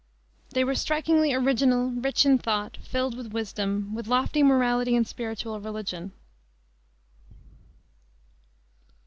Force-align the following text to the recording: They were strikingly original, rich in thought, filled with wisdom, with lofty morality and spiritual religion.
They 0.53 0.63
were 0.63 0.73
strikingly 0.73 1.31
original, 1.31 1.91
rich 1.91 2.25
in 2.25 2.39
thought, 2.39 2.75
filled 2.77 3.15
with 3.15 3.33
wisdom, 3.33 3.93
with 3.93 4.07
lofty 4.07 4.41
morality 4.41 4.95
and 4.95 5.07
spiritual 5.07 5.59
religion. 5.59 6.11